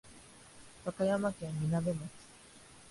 [0.83, 1.99] 和歌山県みなべ町